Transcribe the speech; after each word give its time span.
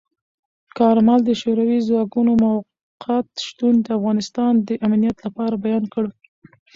کارمل 0.77 1.19
د 1.25 1.31
شوروي 1.41 1.79
ځواکونو 1.87 2.31
موقت 2.43 3.27
شتون 3.47 3.73
د 3.81 3.87
افغانستان 3.97 4.53
د 4.67 4.69
امنیت 4.85 5.17
لپاره 5.25 5.61
بیان 5.65 5.83
کړ. 5.93 6.05